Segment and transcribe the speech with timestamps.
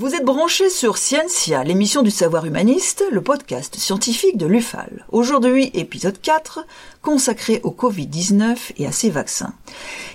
[0.00, 5.04] Vous êtes branché sur Scientia, l'émission du savoir humaniste, le podcast scientifique de l'UFAL.
[5.10, 6.64] Aujourd'hui, épisode 4,
[7.02, 9.54] consacré au Covid-19 et à ses vaccins.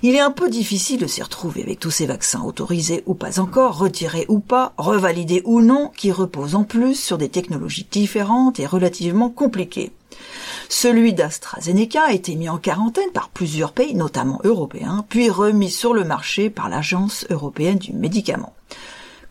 [0.02, 3.42] Il est un peu difficile de s'y retrouver avec tous ces vaccins, autorisés ou pas
[3.42, 8.62] encore, retirés ou pas, revalidés ou non, qui reposent en plus sur des technologies différentes
[8.62, 9.92] et relativement compliquées.
[10.70, 15.94] Celui d'AstraZeneca a été mis en quarantaine par plusieurs pays, notamment européens, puis remis sur
[15.94, 18.54] le marché par l'Agence européenne du médicament.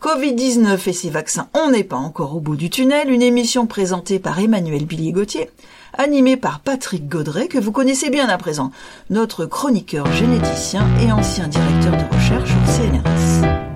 [0.03, 4.19] Covid-19 et ses vaccins, on n'est pas encore au bout du tunnel, une émission présentée
[4.19, 5.49] par Emmanuel Billy-Gauthier,
[5.97, 8.73] animée par Patrick Gaudret, que vous connaissez bien à présent,
[9.11, 13.72] notre chroniqueur généticien et ancien directeur de recherche au CNRS.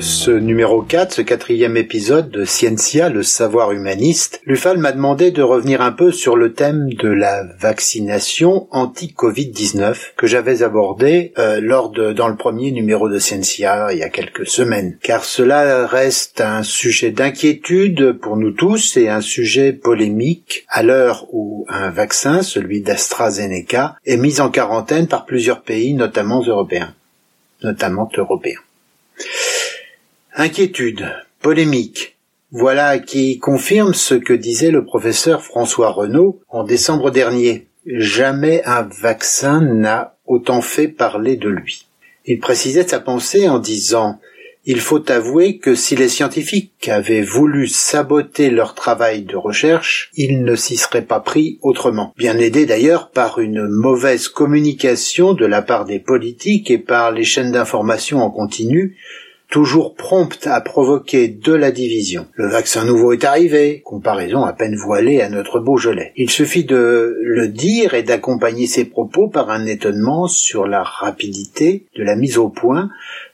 [0.00, 5.42] Ce numéro 4, ce quatrième épisode de Scientia, le savoir humaniste, Lufal m'a demandé de
[5.42, 11.90] revenir un peu sur le thème de la vaccination anti-Covid-19 que j'avais abordé euh, lors
[11.90, 14.96] de, dans le premier numéro de Scientia il y a quelques semaines.
[15.02, 21.26] Car cela reste un sujet d'inquiétude pour nous tous et un sujet polémique à l'heure
[21.32, 26.94] où un vaccin, celui d'AstraZeneca, est mis en quarantaine par plusieurs pays, notamment européens.
[27.62, 28.60] Notamment européens.
[30.42, 31.06] Inquiétude,
[31.42, 32.16] polémique,
[32.50, 37.66] voilà qui confirme ce que disait le professeur François Renaud en décembre dernier.
[37.84, 41.88] Jamais un vaccin n'a autant fait parler de lui.
[42.24, 44.18] Il précisait sa pensée en disant
[44.64, 50.42] il faut avouer que si les scientifiques avaient voulu saboter leur travail de recherche, ils
[50.42, 52.14] ne s'y seraient pas pris autrement.
[52.16, 57.24] Bien aidés d'ailleurs par une mauvaise communication de la part des politiques et par les
[57.24, 58.96] chaînes d'information en continu,
[59.50, 62.26] toujours prompte à provoquer de la division.
[62.34, 66.12] Le vaccin nouveau est arrivé, comparaison à peine voilée à notre Beaujolais.
[66.16, 71.86] Il suffit de le dire et d'accompagner ses propos par un étonnement sur la rapidité
[71.96, 72.90] de la mise au point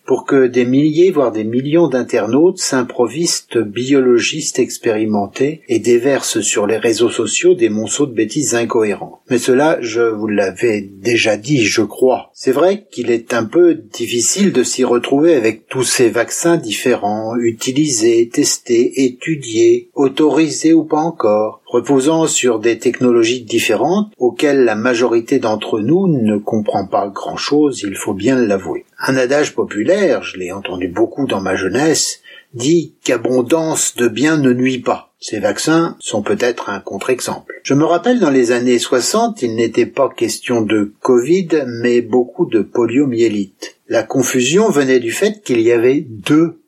[0.06, 6.77] pour que des milliers, voire des millions d'internautes s'improvisent biologistes expérimentés et déversent sur les
[6.77, 9.22] réseaux sociaux des monceaux de bêtises incohérents.
[9.31, 12.31] Mais cela, je vous l'avais déjà dit, je crois.
[12.33, 17.37] C'est vrai qu'il est un peu difficile de s'y retrouver avec tous ces vaccins différents,
[17.37, 25.38] utilisés, testés, étudiés, autorisés ou pas encore, reposant sur des technologies différentes auxquelles la majorité
[25.38, 28.87] d'entre nous ne comprend pas grand-chose, il faut bien l'avouer.
[28.98, 32.22] Un adage populaire, je l'ai entendu beaucoup dans ma jeunesse,
[32.54, 35.12] dit qu'abondance de biens ne nuit pas.
[35.20, 37.60] Ces vaccins sont peut-être un contre-exemple.
[37.62, 42.47] Je me rappelle dans les années 60, il n'était pas question de Covid, mais beaucoup
[42.47, 43.76] de poliomyélite.
[43.88, 46.60] La confusion venait du fait qu'il y avait deux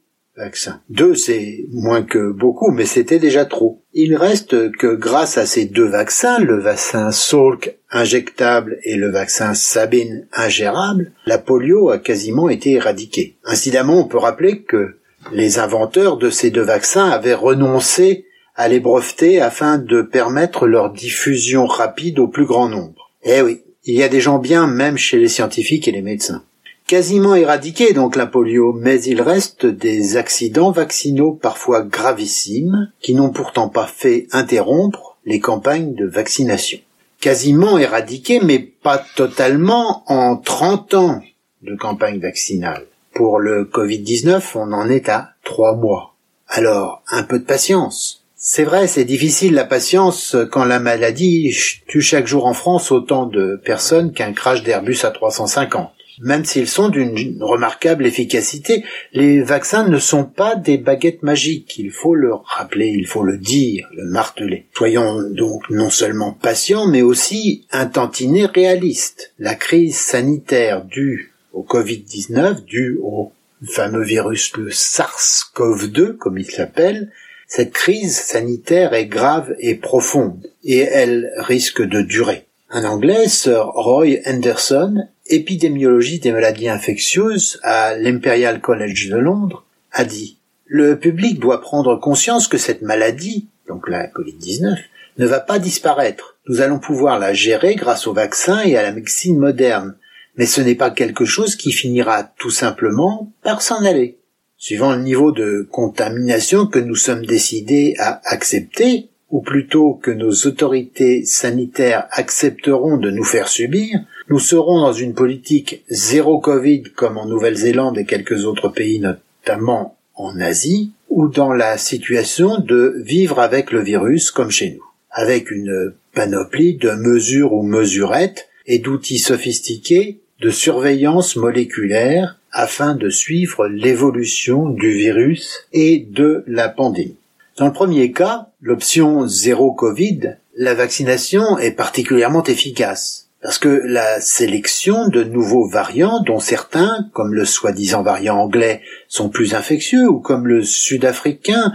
[0.89, 3.83] Deux, c'est moins que beaucoup, mais c'était déjà trop.
[3.93, 9.55] Il reste que grâce à ces deux vaccins, le vaccin Salk injectable et le vaccin
[9.55, 13.37] Sabine ingérable, la polio a quasiment été éradiquée.
[13.45, 14.99] Incidemment, on peut rappeler que
[15.33, 20.93] les inventeurs de ces deux vaccins avaient renoncé à les breveter afin de permettre leur
[20.93, 23.11] diffusion rapide au plus grand nombre.
[23.25, 26.45] Eh oui, il y a des gens bien même chez les scientifiques et les médecins
[26.89, 33.31] quasiment éradiqué donc la polio, mais il reste des accidents vaccinaux parfois gravissimes qui n'ont
[33.31, 36.79] pourtant pas fait interrompre les campagnes de vaccination.
[37.21, 41.23] Quasiment éradiqué, mais pas totalement en 30 ans
[41.63, 42.87] de campagne vaccinale.
[43.13, 46.15] Pour le Covid-19, on en est à 3 mois.
[46.49, 48.25] Alors, un peu de patience.
[48.35, 51.55] C'est vrai, c'est difficile la patience quand la maladie
[51.87, 56.69] tue chaque jour en France autant de personnes qu'un crash d'Airbus à 350 même s'ils
[56.69, 61.79] sont d'une remarquable efficacité, les vaccins ne sont pas des baguettes magiques.
[61.79, 64.67] Il faut le rappeler, il faut le dire, le marteler.
[64.75, 69.33] Soyons donc non seulement patients, mais aussi intantinés réalistes.
[69.39, 73.33] La crise sanitaire due au Covid-19, due au
[73.65, 77.11] fameux virus le SARS-CoV-2, comme il s'appelle,
[77.47, 82.45] cette crise sanitaire est grave et profonde, et elle risque de durer.
[82.71, 90.05] Un Anglais, Sir Roy Anderson, épidémiologiste des maladies infectieuses à l'Imperial College de Londres, a
[90.05, 94.77] dit Le public doit prendre conscience que cette maladie, donc la Covid-19,
[95.19, 96.39] ne va pas disparaître.
[96.49, 99.97] Nous allons pouvoir la gérer grâce aux vaccins et à la médecine moderne,
[100.37, 104.19] mais ce n'est pas quelque chose qui finira tout simplement par s'en aller.
[104.57, 110.33] Suivant le niveau de contamination que nous sommes décidés à accepter, ou plutôt que nos
[110.47, 113.99] autorités sanitaires accepteront de nous faire subir,
[114.31, 119.97] nous serons dans une politique zéro Covid comme en Nouvelle-Zélande et quelques autres pays, notamment
[120.15, 125.51] en Asie, ou dans la situation de vivre avec le virus comme chez nous, avec
[125.51, 133.67] une panoplie de mesures ou mesurettes et d'outils sophistiqués de surveillance moléculaire afin de suivre
[133.67, 137.17] l'évolution du virus et de la pandémie.
[137.57, 143.28] Dans le premier cas, l'option zéro Covid, la vaccination est particulièrement efficace.
[143.43, 149.29] Parce que la sélection de nouveaux variants, dont certains, comme le soi-disant variant anglais, sont
[149.29, 151.73] plus infectieux, ou comme le sud-africain,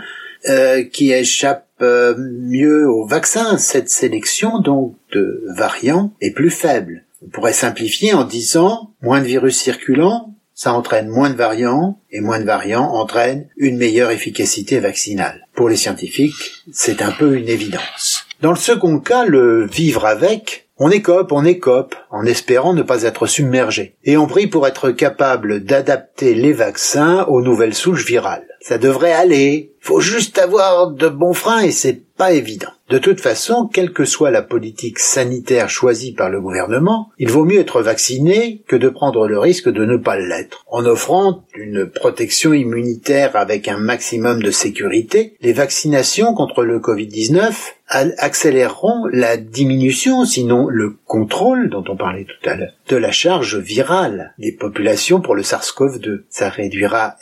[0.50, 7.06] euh, qui échappe euh, mieux au vaccin, cette sélection donc de variants est plus faible.
[7.25, 12.19] On pourrait simplifier en disant moins de virus circulant, ça entraîne moins de variants, et
[12.19, 15.48] moins de variants entraîne une meilleure efficacité vaccinale.
[15.56, 18.25] Pour les scientifiques, c'est un peu une évidence.
[18.42, 23.03] Dans le second cas, le vivre avec on écope, on écope, en espérant ne pas
[23.03, 23.95] être submergé.
[24.03, 28.47] Et on prie pour être capable d'adapter les vaccins aux nouvelles souches virales.
[28.59, 29.73] Ça devrait aller.
[29.79, 32.71] Faut juste avoir de bons freins et c'est pas évident.
[32.89, 37.43] De toute façon, quelle que soit la politique sanitaire choisie par le gouvernement, il vaut
[37.43, 40.63] mieux être vacciné que de prendre le risque de ne pas l'être.
[40.71, 47.51] En offrant une protection immunitaire avec un maximum de sécurité, les vaccinations contre le Covid-19
[47.89, 53.57] accéléreront la diminution, sinon le contrôle dont on parlait tout à l'heure, de la charge
[53.57, 56.21] virale des populations pour le SARS-CoV-2.
[56.29, 57.17] Ça réduira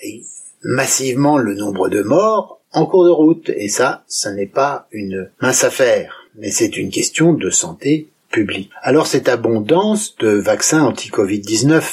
[0.63, 3.49] massivement le nombre de morts en cours de route.
[3.49, 8.69] Et ça, ça n'est pas une mince affaire, mais c'est une question de santé publique.
[8.81, 11.83] Alors cette abondance de vaccins anti-Covid-19,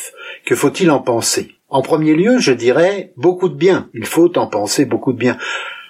[0.47, 1.51] que faut-il en penser?
[1.69, 3.91] En premier lieu, je dirais beaucoup de bien.
[3.93, 5.37] Il faut en penser beaucoup de bien.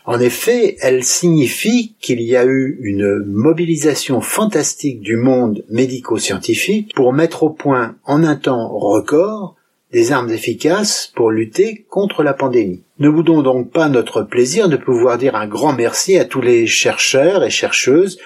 [0.07, 7.13] En effet, elle signifie qu'il y a eu une mobilisation fantastique du monde médico-scientifique pour
[7.13, 9.58] mettre au point en un temps record
[9.93, 12.83] des armes efficaces pour lutter contre la pandémie.
[12.99, 16.67] Ne boudons donc pas notre plaisir de pouvoir dire un grand merci à tous les
[16.67, 18.19] chercheurs et chercheuses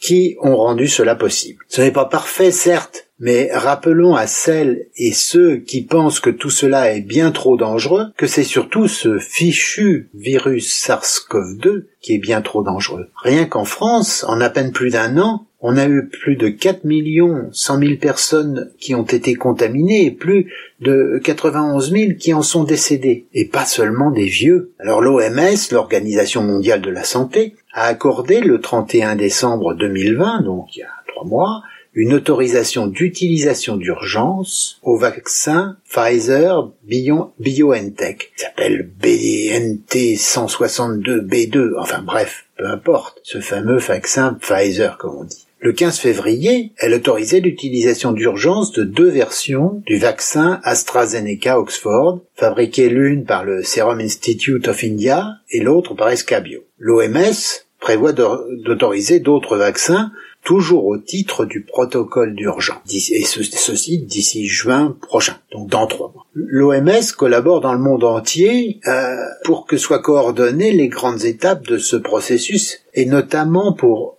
[0.00, 1.64] qui ont rendu cela possible.
[1.68, 6.50] Ce n'est pas parfait, certes, mais rappelons à celles et ceux qui pensent que tout
[6.50, 12.42] cela est bien trop dangereux que c'est surtout ce fichu virus SARS-CoV-2 qui est bien
[12.42, 13.08] trop dangereux.
[13.22, 16.84] Rien qu'en France, en à peine plus d'un an, on a eu plus de 4
[16.84, 22.42] millions 100 000 personnes qui ont été contaminées et plus de 91 000 qui en
[22.42, 23.26] sont décédés.
[23.32, 24.72] Et pas seulement des vieux.
[24.78, 30.80] Alors l'OMS, l'Organisation mondiale de la santé, a accordé le 31 décembre 2020, donc il
[30.80, 31.62] y a trois mois,
[31.94, 38.32] une autorisation d'utilisation d'urgence au vaccin Pfizer BioNTech.
[38.36, 45.45] Il s'appelle BNT 162B2, enfin bref, peu importe, ce fameux vaccin Pfizer comme on dit.
[45.66, 52.88] Le 15 février, elle autorisait l'utilisation d'urgence de deux versions du vaccin AstraZeneca Oxford, fabriquées
[52.88, 56.60] l'une par le Serum Institute of India et l'autre par Escabio.
[56.78, 60.12] L'OMS prévoit d'autoriser d'autres vaccins
[60.44, 66.26] toujours au titre du protocole d'urgence, et ceci d'ici juin prochain, donc dans trois mois.
[66.34, 71.76] L'OMS collabore dans le monde entier euh, pour que soient coordonnées les grandes étapes de
[71.76, 74.15] ce processus, et notamment pour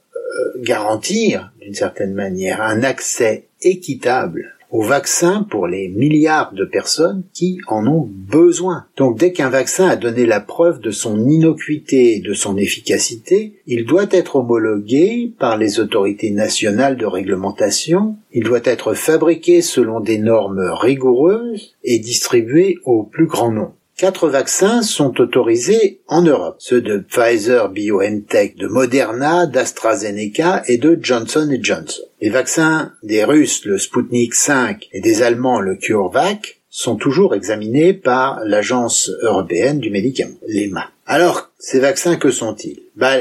[0.62, 7.60] garantir, d'une certaine manière, un accès équitable au vaccin pour les milliards de personnes qui
[7.68, 8.86] en ont besoin.
[8.98, 13.54] Donc dès qu'un vaccin a donné la preuve de son innocuité et de son efficacité,
[13.66, 20.00] il doit être homologué par les autorités nationales de réglementation, il doit être fabriqué selon
[20.00, 23.77] des normes rigoureuses et distribué au plus grand nombre.
[23.98, 31.00] Quatre vaccins sont autorisés en Europe, ceux de Pfizer BioNTech, de Moderna, d'AstraZeneca et de
[31.02, 32.04] Johnson Johnson.
[32.22, 37.94] Les vaccins des Russes, le Sputnik 5, et des Allemands, le CureVac, sont toujours examinés
[37.94, 40.92] par l'Agence européenne du médicament, l'EMA.
[41.08, 42.84] Alors, ces vaccins, que sont-ils?
[42.96, 43.20] Bah,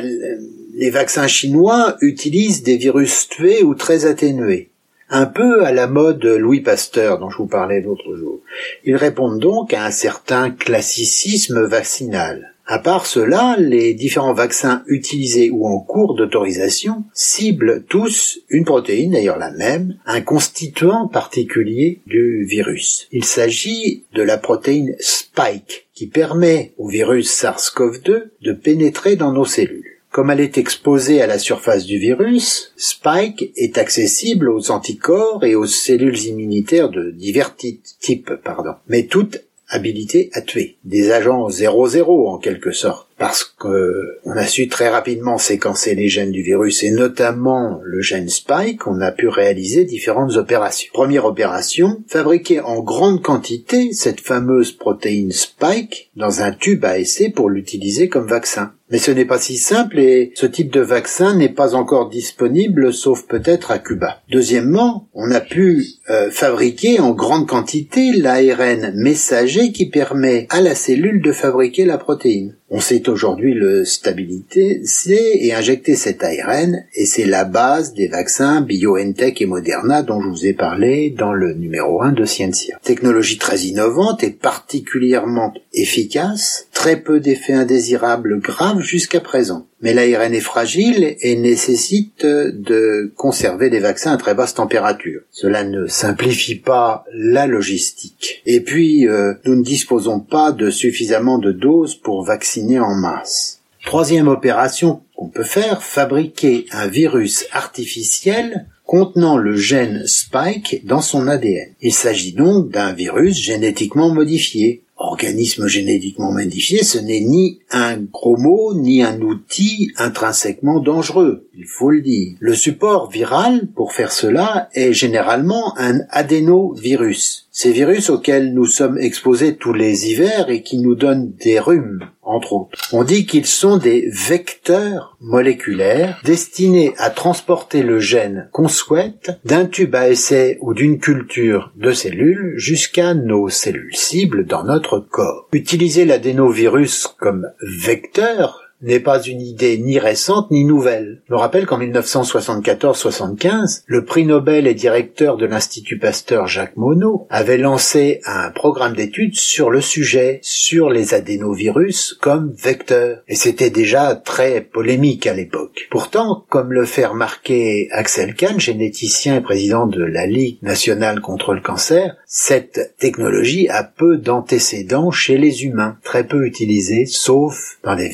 [0.74, 4.72] Les vaccins chinois utilisent des virus tués ou très atténués
[5.08, 8.40] un peu à la mode Louis Pasteur dont je vous parlais l'autre jour.
[8.84, 12.52] Ils répondent donc à un certain classicisme vaccinal.
[12.68, 19.12] À part cela, les différents vaccins utilisés ou en cours d'autorisation ciblent tous une protéine,
[19.12, 23.06] d'ailleurs la même, un constituant particulier du virus.
[23.12, 29.44] Il s'agit de la protéine Spike, qui permet au virus SARS-CoV-2 de pénétrer dans nos
[29.44, 29.95] cellules.
[30.16, 35.54] Comme elle est exposée à la surface du virus, Spike est accessible aux anticorps et
[35.54, 40.78] aux cellules immunitaires de divers types, pardon, mais toutes habilitées à tuer.
[40.84, 43.08] Des agents 0-0 en quelque sorte.
[43.18, 48.30] parce qu'on a su très rapidement séquencer les gènes du virus et notamment le gène
[48.30, 50.88] Spike, on a pu réaliser différentes opérations.
[50.94, 57.28] Première opération, fabriquer en grande quantité cette fameuse protéine Spike dans un tube à essai
[57.28, 58.72] pour l'utiliser comme vaccin.
[58.90, 62.92] Mais ce n'est pas si simple et ce type de vaccin n'est pas encore disponible
[62.92, 64.22] sauf peut-être à Cuba.
[64.30, 70.76] Deuxièmement, on a pu euh, fabriquer en grande quantité l'ARN messager qui permet à la
[70.76, 72.54] cellule de fabriquer la protéine.
[72.68, 78.60] On sait aujourd'hui le stabilité et injecter cet ARN et c'est la base des vaccins
[78.60, 82.78] BioNTech et Moderna dont je vous ai parlé dans le numéro 1 de Scientia.
[82.82, 89.66] Technologie très innovante et particulièrement efficace, très peu d'effets indésirables graves jusqu'à présent.
[89.80, 95.22] Mais l'ARN est fragile et nécessite de conserver des vaccins à très basse température.
[95.30, 98.42] Cela ne simplifie pas la logistique.
[98.46, 103.60] Et puis, euh, nous ne disposons pas de suffisamment de doses pour vacciner en masse.
[103.84, 111.26] Troisième opération qu'on peut faire, fabriquer un virus artificiel contenant le gène Spike dans son
[111.26, 111.74] ADN.
[111.80, 118.36] Il s'agit donc d'un virus génétiquement modifié, organisme génétiquement modifié, ce n'est ni un gros
[118.36, 122.36] mot, ni un outil intrinsèquement dangereux, il faut le dire.
[122.40, 127.48] Le support viral pour faire cela est généralement un adénovirus.
[127.50, 132.00] Ces virus auxquels nous sommes exposés tous les hivers et qui nous donnent des rhumes,
[132.22, 132.78] entre autres.
[132.92, 139.94] On dit qu'ils sont des vecteurs moléculaires destinés à transporter le gène souhaite d'un tube
[139.94, 145.48] à essai ou d'une culture de cellules jusqu'à nos cellules cibles dans notre corps.
[145.52, 151.22] Utiliser l'adénovirus comme vecteur n'est pas une idée ni récente ni nouvelle.
[151.28, 157.58] Je rappelle qu'en 1974-75, le prix Nobel et directeur de l'Institut Pasteur Jacques Monod avait
[157.58, 163.22] lancé un programme d'études sur le sujet, sur les adénovirus comme vecteurs.
[163.28, 165.88] Et c'était déjà très polémique à l'époque.
[165.90, 171.54] Pourtant, comme le fait remarquer Axel Kahn, généticien et président de la Ligue nationale contre
[171.54, 177.94] le cancer, cette technologie a peu d'antécédents chez les humains, très peu utilisée, sauf dans
[177.94, 178.10] les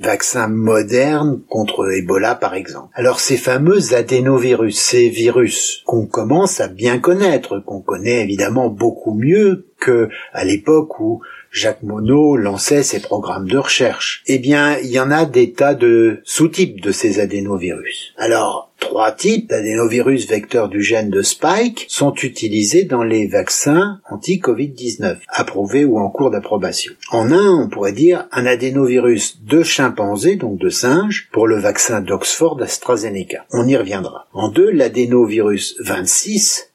[0.00, 2.88] vaccins modernes contre Ebola par exemple.
[2.94, 9.14] Alors ces fameux adénovirus, ces virus qu'on commence à bien connaître, qu'on connaît évidemment beaucoup
[9.14, 14.22] mieux que à l'époque où Jacques Monod lançait ses programmes de recherche.
[14.26, 18.14] Eh bien, il y en a des tas de sous-types de ces adénovirus.
[18.16, 25.18] Alors, trois types d'adénovirus vecteurs du gène de Spike sont utilisés dans les vaccins anti-Covid-19,
[25.28, 26.92] approuvés ou en cours d'approbation.
[27.10, 32.00] En un, on pourrait dire un adénovirus de chimpanzé, donc de singe, pour le vaccin
[32.00, 33.46] d'Oxford AstraZeneca.
[33.52, 34.28] On y reviendra.
[34.32, 36.72] En deux, l'adénovirus 26,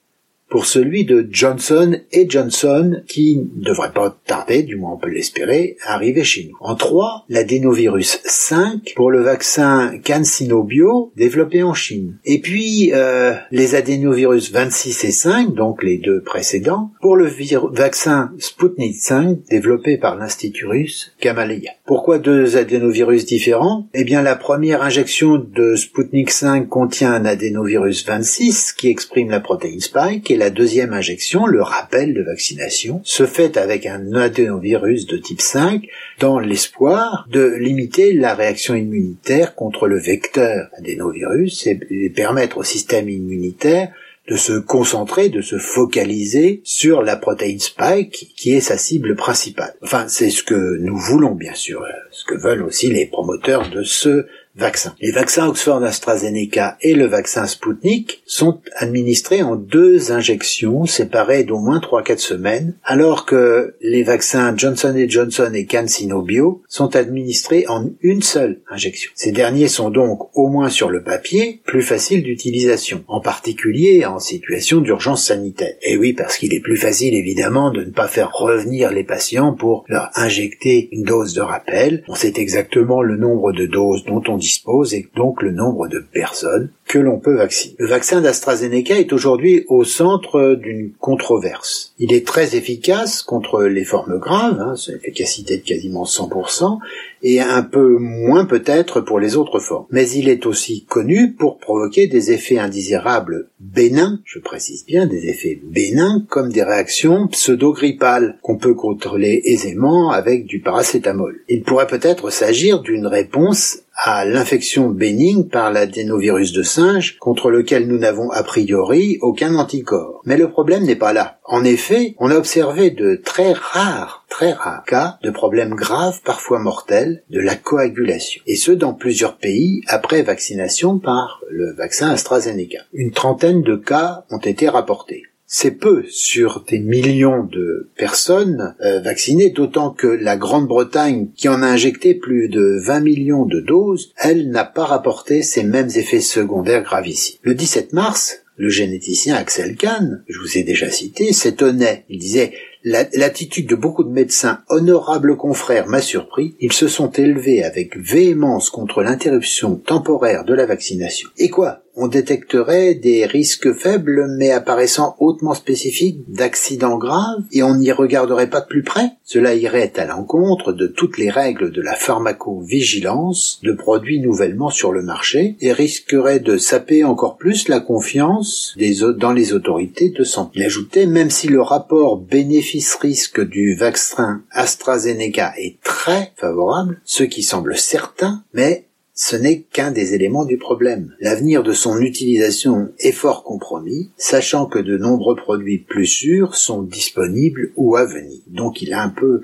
[0.54, 5.10] pour celui de Johnson et Johnson qui ne devrait pas tarder, du moins on peut
[5.10, 6.56] l'espérer, à arriver chez nous.
[6.60, 12.20] En 3, l'adénovirus 5 pour le vaccin CanSino Bio développé en Chine.
[12.24, 17.28] Et puis euh, les adénovirus 26 et 5, donc les deux précédents, pour le
[17.72, 21.72] vaccin Sputnik 5 développé par l'Institut russe Gamaleya.
[21.86, 23.90] Pourquoi deux adénovirus différents?
[23.94, 29.42] Eh bien la première injection de Sputnik 5 contient un adénovirus 26 qui exprime la
[29.42, 35.08] protéine Spike et la deuxième injection, le rappel de vaccination, se fait avec un adénovirus
[35.08, 35.84] de type 5
[36.22, 43.10] dans l'espoir de limiter la réaction immunitaire contre le vecteur adénovirus et permettre au système
[43.10, 43.92] immunitaire
[44.30, 49.76] de se concentrer, de se focaliser sur la protéine spike qui est sa cible principale.
[49.82, 53.84] Enfin, c'est ce que nous voulons bien sûr, ce que veulent aussi les promoteurs de
[53.84, 54.94] ce vaccins.
[55.02, 61.60] Les vaccins Oxford AstraZeneca et le vaccin Sputnik sont administrés en deux injections séparées d'au
[61.60, 67.90] moins 3-4 semaines, alors que les vaccins Johnson Johnson et CanSino Bio sont administrés en
[68.02, 69.12] une seule injection.
[69.16, 74.20] Ces derniers sont donc, au moins sur le papier, plus faciles d'utilisation, en particulier en
[74.20, 75.74] situation d'urgence sanitaire.
[75.82, 79.54] Et oui, parce qu'il est plus facile évidemment de ne pas faire revenir les patients
[79.54, 82.04] pour leur injecter une dose de rappel.
[82.08, 86.00] On sait exactement le nombre de doses dont on dispose et donc le nombre de
[86.00, 87.76] personnes que l'on peut vacciner.
[87.80, 91.94] Le vaccin d'AstraZeneca est aujourd'hui au centre d'une controverse.
[91.98, 96.80] Il est très efficace contre les formes graves, hein, une efficacité de quasiment 100%,
[97.24, 99.86] et un peu moins peut-être pour les autres formes.
[99.92, 105.30] Mais il est aussi connu pour provoquer des effets indésirables bénins, je précise bien des
[105.30, 111.40] effets bénins, comme des réactions pseudo-grippales qu'on peut contrôler aisément avec du paracétamol.
[111.48, 117.88] Il pourrait peut-être s'agir d'une réponse à l'infection bénigne par l'adénovirus de singe contre lequel
[117.88, 120.22] nous n'avons a priori aucun anticorps.
[120.26, 121.40] Mais le problème n'est pas là.
[121.46, 126.60] En effet, on a observé de très rares, très rares cas de problèmes graves, parfois
[126.60, 128.42] mortels, de la coagulation.
[128.48, 132.80] Et ce, dans plusieurs pays après vaccination par le vaccin AstraZeneca.
[132.94, 135.24] Une trentaine de cas ont été rapportés
[135.56, 141.62] c'est peu sur des millions de personnes euh, vaccinées, d'autant que la Grande-Bretagne, qui en
[141.62, 146.22] a injecté plus de 20 millions de doses, elle n'a pas rapporté ces mêmes effets
[146.22, 147.38] secondaires gravissimes.
[147.44, 152.06] Le 17 mars, le généticien Axel Kahn, je vous ai déjà cité, s'étonnait.
[152.10, 156.56] Il disait L'attitude de beaucoup de médecins, honorables confrères, m'a surpris.
[156.62, 161.30] Ils se sont élevés avec véhémence contre l'interruption temporaire de la vaccination.
[161.38, 161.83] Et quoi?
[161.96, 168.50] On détecterait des risques faibles mais apparaissant hautement spécifiques d'accidents graves et on n'y regarderait
[168.50, 169.12] pas de plus près.
[169.24, 174.92] Cela irait à l'encontre de toutes les règles de la pharmacovigilance de produits nouvellement sur
[174.92, 180.24] le marché et risquerait de saper encore plus la confiance des, dans les autorités de
[180.24, 180.52] santé.
[180.56, 187.44] Il ajoutait même si le rapport bénéfice-risque du vaccin AstraZeneca est très favorable, ce qui
[187.44, 191.14] semble certain, mais ce n'est qu'un des éléments du problème.
[191.20, 196.82] L'avenir de son utilisation est fort compromis, sachant que de nombreux produits plus sûrs sont
[196.82, 198.40] disponibles ou à venir.
[198.48, 199.42] Donc il a un peu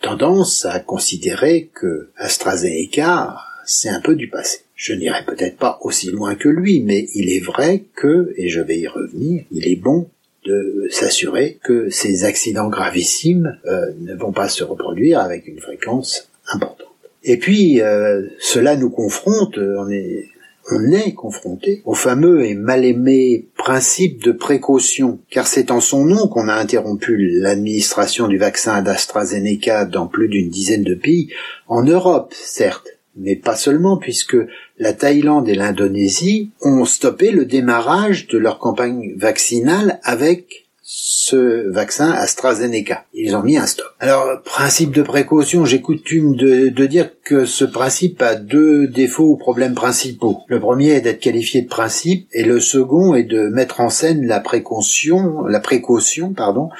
[0.00, 4.60] tendance à considérer que AstraZeneca, c'est un peu du passé.
[4.74, 8.60] Je n'irai peut-être pas aussi loin que lui, mais il est vrai que, et je
[8.60, 10.08] vais y revenir, il est bon
[10.44, 16.30] de s'assurer que ces accidents gravissimes euh, ne vont pas se reproduire avec une fréquence
[16.46, 16.87] importante.
[17.22, 20.28] Et puis, euh, cela nous confronte, euh, on est,
[20.70, 26.04] on est confronté au fameux et mal aimé principe de précaution, car c'est en son
[26.04, 31.32] nom qu'on a interrompu l'administration du vaccin d'AstraZeneca dans plus d'une dizaine de pays,
[31.66, 34.36] en Europe, certes, mais pas seulement, puisque
[34.78, 42.12] la Thaïlande et l'Indonésie ont stoppé le démarrage de leur campagne vaccinale avec ce vaccin
[42.12, 43.04] AstraZeneca.
[43.12, 43.88] Ils ont mis un stop.
[44.00, 49.36] Alors, principe de précaution, j'ai coutume de, dire que ce principe a deux défauts ou
[49.36, 50.38] problèmes principaux.
[50.48, 54.26] Le premier est d'être qualifié de principe et le second est de mettre en scène
[54.26, 56.70] la précaution, la précaution, pardon,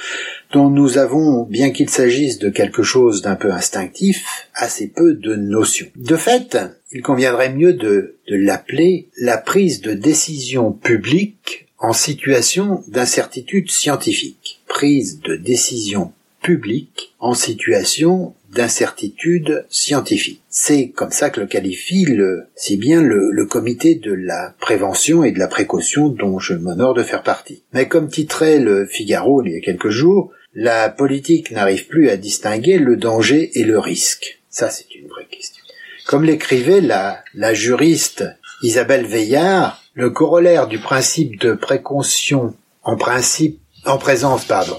[0.54, 5.34] dont nous avons, bien qu'il s'agisse de quelque chose d'un peu instinctif, assez peu de
[5.34, 5.88] notions.
[5.96, 6.56] De fait,
[6.92, 15.20] il conviendrait mieux de l'appeler la prise de décision publique en situation d'incertitude scientifique, prise
[15.20, 20.40] de décision publique en situation d'incertitude scientifique.
[20.48, 25.24] C'est comme ça que le qualifie le, si bien le, le, comité de la prévention
[25.24, 27.62] et de la précaution dont je m'honore de faire partie.
[27.72, 32.16] Mais comme titrait le Figaro il y a quelques jours, la politique n'arrive plus à
[32.16, 34.40] distinguer le danger et le risque.
[34.48, 35.62] Ça, c'est une vraie question.
[36.06, 38.24] Comme l'écrivait la, la juriste
[38.62, 44.78] Isabelle Veillard, le corollaire du principe de précaution en présence, pardon,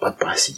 [0.00, 0.56] pas de principe.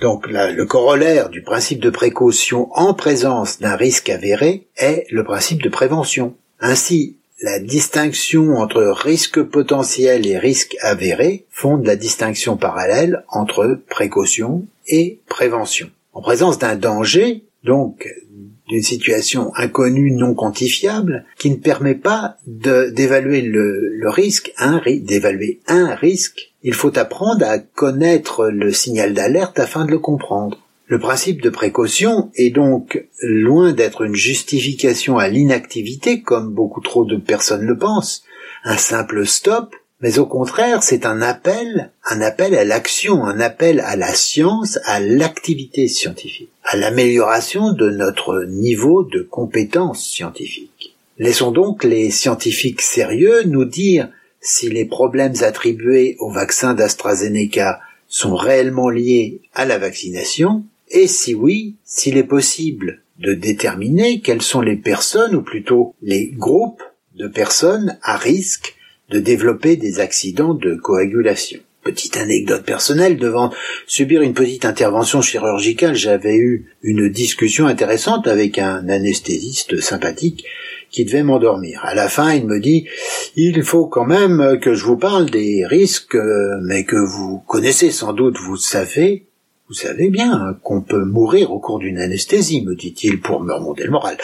[0.00, 5.62] Donc le corollaire du principe de précaution en présence d'un risque avéré est le principe
[5.62, 6.34] de prévention.
[6.58, 14.66] Ainsi, la distinction entre risque potentiel et risque avéré fonde la distinction parallèle entre précaution
[14.88, 15.88] et prévention.
[16.14, 18.08] En présence d'un danger, donc
[18.70, 24.52] d'une situation inconnue non quantifiable qui ne permet pas d'évaluer le, risque,
[24.86, 26.52] d'évaluer un risque.
[26.62, 30.58] Il faut apprendre à connaître le signal d'alerte afin de le comprendre.
[30.86, 37.04] Le principe de précaution est donc loin d'être une justification à l'inactivité comme beaucoup trop
[37.04, 38.22] de personnes le pensent.
[38.64, 43.80] Un simple stop mais au contraire, c'est un appel, un appel à l'action, un appel
[43.80, 50.94] à la science, à l'activité scientifique, à l'amélioration de notre niveau de compétence scientifique.
[51.18, 54.08] Laissons donc les scientifiques sérieux nous dire
[54.40, 61.34] si les problèmes attribués au vaccin d'AstraZeneca sont réellement liés à la vaccination, et si
[61.34, 66.84] oui, s'il est possible de déterminer quelles sont les personnes, ou plutôt les groupes
[67.16, 68.76] de personnes à risque
[69.08, 71.58] de développer des accidents de coagulation.
[71.82, 73.50] Petite anecdote personnelle, devant
[73.86, 80.44] subir une petite intervention chirurgicale, j'avais eu une discussion intéressante avec un anesthésiste sympathique
[80.90, 81.80] qui devait m'endormir.
[81.84, 82.86] À la fin, il me dit
[83.34, 86.18] il faut quand même que je vous parle des risques,
[86.62, 89.26] mais que vous connaissez sans doute, vous savez,
[89.68, 93.84] vous savez bien qu'on peut mourir au cours d'une anesthésie, me dit-il pour me remonter
[93.84, 94.18] le moral.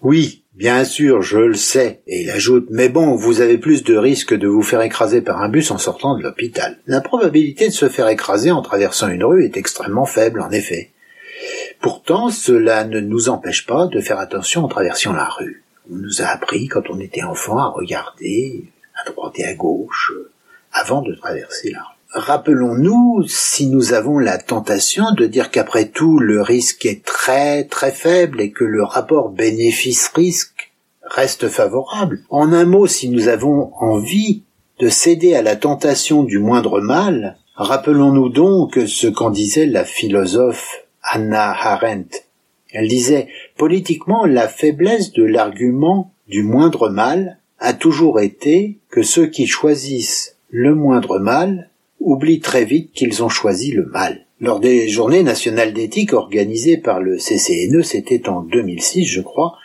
[0.00, 2.02] Oui, Bien sûr, je le sais.
[2.06, 5.42] Et il ajoute, mais bon, vous avez plus de risques de vous faire écraser par
[5.42, 6.78] un bus en sortant de l'hôpital.
[6.86, 10.92] La probabilité de se faire écraser en traversant une rue est extrêmement faible, en effet.
[11.80, 15.64] Pourtant, cela ne nous empêche pas de faire attention en traversant la rue.
[15.90, 18.64] On nous a appris quand on était enfant à regarder
[18.94, 20.12] à droite et à gauche
[20.72, 21.93] avant de traverser la rue.
[22.14, 27.90] Rappelons-nous, si nous avons la tentation de dire qu'après tout le risque est très très
[27.90, 30.72] faible et que le rapport bénéfice-risque
[31.02, 32.22] reste favorable.
[32.30, 34.44] En un mot, si nous avons envie
[34.78, 40.84] de céder à la tentation du moindre mal, rappelons-nous donc ce qu'en disait la philosophe
[41.02, 42.26] Anna Arendt.
[42.72, 49.26] Elle disait Politiquement, la faiblesse de l'argument du moindre mal a toujours été que ceux
[49.26, 51.70] qui choisissent le moindre mal
[52.04, 54.26] oublient très vite qu'ils ont choisi le mal.
[54.40, 59.56] Lors des journées nationales d'éthique organisées par le CCNE, c'était en 2006 je crois,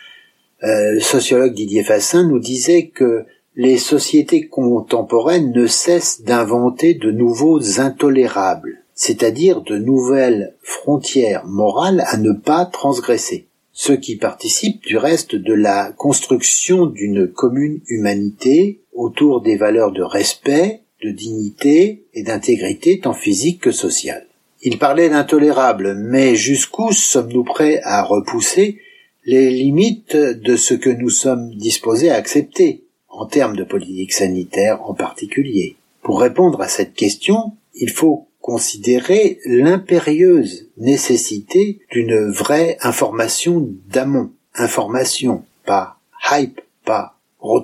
[0.63, 3.25] euh, le sociologue Didier Fassin nous disait que
[3.55, 12.17] les sociétés contemporaines ne cessent d'inventer de nouveaux intolérables, c'est-à-dire de nouvelles frontières morales à
[12.17, 19.41] ne pas transgresser, ce qui participe du reste de la construction d'une commune humanité autour
[19.41, 24.27] des valeurs de respect, de dignité et d'intégrité tant physique que sociale.
[24.61, 28.79] Il parlait d'intolérable, mais jusqu'où sommes-nous prêts à repousser
[29.25, 34.81] les limites de ce que nous sommes disposés à accepter, en termes de politique sanitaire
[34.83, 35.75] en particulier?
[36.01, 44.31] Pour répondre à cette question, il faut considérer l'impérieuse nécessité d'une vraie information d'amont.
[44.55, 45.99] Information, pas
[46.31, 47.61] hype, pas gros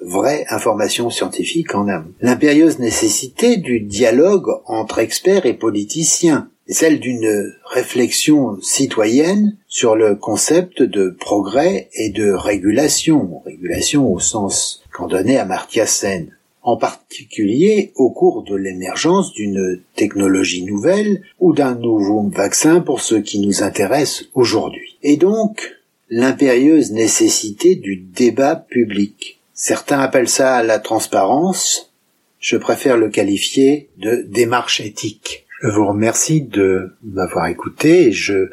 [0.00, 2.12] vraie information scientifique en amont.
[2.20, 10.82] L'impérieuse nécessité du dialogue entre experts et politiciens, celle d'une réflexion citoyenne sur le concept
[10.82, 16.30] de progrès et de régulation, régulation au sens qu'en donnait Amartya Sen,
[16.62, 23.16] en particulier au cours de l'émergence d'une technologie nouvelle ou d'un nouveau vaccin pour ce
[23.16, 24.96] qui nous intéresse aujourd'hui.
[25.02, 25.72] Et donc,
[26.08, 29.40] l'impérieuse nécessité du débat public.
[29.56, 31.94] Certains appellent ça la transparence,
[32.40, 35.46] je préfère le qualifier de démarche éthique.
[35.62, 38.50] Je vous remercie de m'avoir écouté et je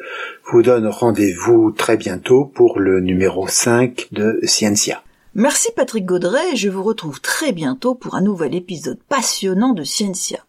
[0.52, 5.02] vous donne rendez-vous très bientôt pour le numéro 5 de Scientia.
[5.34, 9.82] Merci Patrick Gaudret et je vous retrouve très bientôt pour un nouvel épisode passionnant de
[9.82, 10.44] Scientia.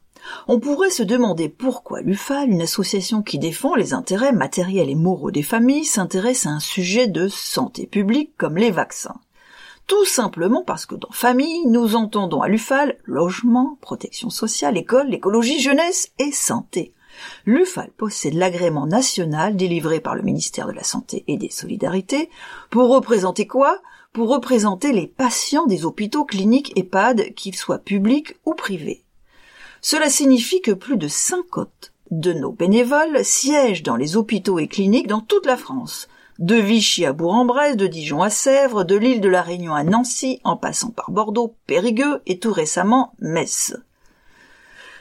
[0.47, 5.31] On pourrait se demander pourquoi l'UFAL, une association qui défend les intérêts matériels et moraux
[5.31, 9.15] des familles, s'intéresse à un sujet de santé publique comme les vaccins.
[9.87, 15.59] Tout simplement parce que dans famille, nous entendons à l'UFAL logement, protection sociale, école, écologie,
[15.59, 16.93] jeunesse et santé.
[17.45, 22.29] L'UFAL possède l'agrément national délivré par le ministère de la Santé et des Solidarités
[22.69, 23.81] pour représenter quoi?
[24.13, 29.03] Pour représenter les patients des hôpitaux cliniques EHPAD, qu'ils soient publics ou privés.
[29.81, 35.07] Cela signifie que plus de 50 de nos bénévoles siègent dans les hôpitaux et cliniques
[35.07, 36.07] dans toute la France,
[36.39, 40.39] de Vichy à Bourg-en-Bresse, de Dijon à Sèvres, de l'île de la Réunion à Nancy,
[40.43, 43.75] en passant par Bordeaux, Périgueux et tout récemment Metz.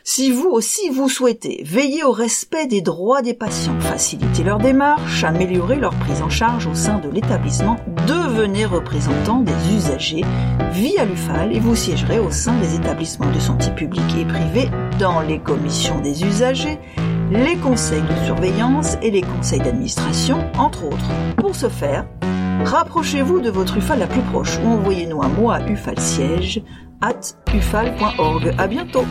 [0.04, 5.22] Si vous aussi vous souhaitez veiller au respect des droits des patients, faciliter leur démarche,
[5.22, 7.76] améliorer leur prise en charge au sein de l'établissement,
[8.08, 10.24] devenez représentant des usagers
[10.72, 15.20] via l'UFAL et vous siégerez au sein des établissements de santé publique et privés dans
[15.20, 16.80] les commissions des usagers,
[17.32, 21.10] les conseils de surveillance et les conseils d'administration, entre autres.
[21.36, 22.06] Pour ce faire,
[22.64, 26.62] rapprochez-vous de votre UFAL la plus proche ou envoyez-nous un mot à ufalsiège
[27.00, 28.54] at ufal.org.
[28.58, 29.04] À bientôt!